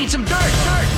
[0.00, 0.88] need some dirt, dirt,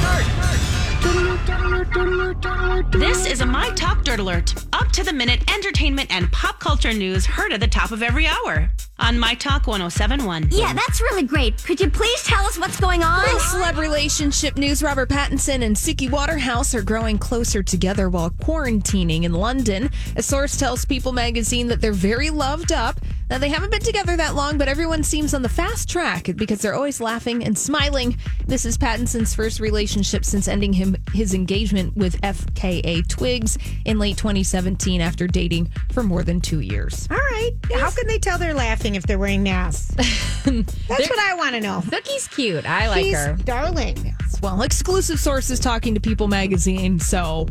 [1.01, 2.93] dirt, dirt.
[2.93, 4.67] This is a My Talk Dirt Alert.
[4.75, 8.27] Up to the minute entertainment and pop culture news heard at the top of every
[8.27, 10.49] hour on My Talk 1071.
[10.51, 11.65] Yeah, that's really great.
[11.65, 13.23] Could you please tell us what's going on?
[13.23, 19.23] Little celeb relationship news Robert Pattinson and Suki Waterhouse are growing closer together while quarantining
[19.23, 19.89] in London.
[20.17, 23.01] A source tells People magazine that they're very loved up.
[23.31, 26.61] Now, they haven't been together that long, but everyone seems on the fast track because
[26.61, 28.19] they're always laughing and smiling.
[28.49, 34.17] This is Pattinson's first relationship since ending him his engagement with FKA Twigs in late
[34.17, 37.07] 2017 after dating for more than two years.
[37.09, 37.53] All right.
[37.73, 39.95] How can they tell they're laughing if they're wearing masks?
[40.45, 41.83] That's what I want to know.
[41.87, 42.67] Suki's cute.
[42.69, 43.37] I like her.
[43.45, 44.17] darling.
[44.43, 47.47] Well, exclusive sources talking to People magazine, so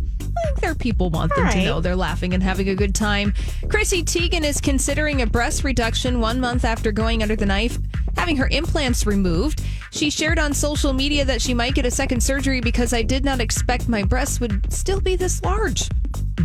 [0.62, 3.34] their people want them All to know they're laughing and having a good time.
[3.70, 7.77] Chrissy Teigen is considering a breast reduction one month after going under the knife,
[8.18, 9.62] having her implants removed.
[9.91, 13.26] She shared on social media that she might get a second surgery because I did
[13.26, 15.90] not expect my breasts would still be this large.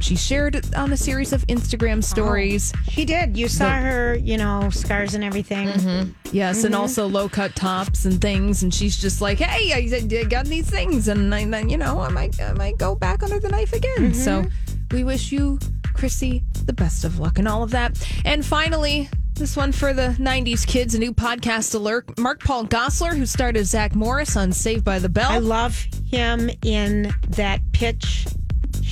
[0.05, 2.75] And she shared it on a series of Instagram stories.
[2.91, 3.39] She did.
[3.39, 5.69] You saw her, you know, scars and everything.
[5.69, 6.11] Mm-hmm.
[6.31, 6.83] Yes, and mm-hmm.
[6.83, 8.63] also low cut tops and things.
[8.63, 12.11] And she's just like, "Hey, I, I got these things, and then you know, I
[12.11, 14.13] might, I might go back under the knife again." Mm-hmm.
[14.13, 14.45] So,
[14.91, 15.59] we wish you,
[15.95, 18.07] Chrissy, the best of luck and all of that.
[18.25, 19.09] And finally.
[19.37, 22.21] This one for the 90s kids, a new podcast alert.
[22.21, 25.29] Mark Paul Gosselaar, who starred as Zack Morris on Saved by the Bell.
[25.29, 28.27] I love him in that pitch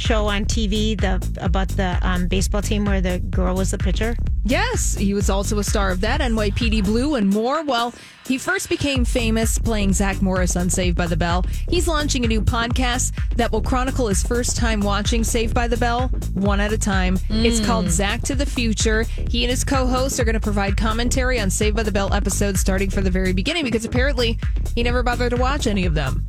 [0.03, 4.17] show on TV the about the um, baseball team where the girl was the pitcher.
[4.45, 7.63] Yes, he was also a star of that, NYPD Blue, and more.
[7.63, 7.95] Well,
[8.27, 11.45] he first became famous playing Zack Morris on Saved by the Bell.
[11.69, 15.77] He's launching a new podcast that will chronicle his first time watching Saved by the
[15.77, 17.19] Bell, one at a time.
[17.31, 19.05] It's called Zack to the Future.
[19.29, 22.13] He and his co hosts are going to provide commentary on Saved by the Bell
[22.13, 24.39] episodes starting from the very beginning because apparently
[24.75, 26.27] he never bothered to watch any of them.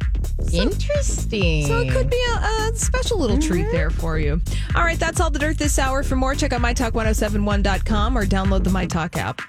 [0.52, 1.68] Interesting.
[1.68, 3.72] So it could be a, a special little treat mm-hmm.
[3.72, 4.42] there for you.
[4.76, 6.04] All right, that's all the dirt this hour.
[6.04, 9.42] For more, check out mytalk1071.com or download the MyTalk app.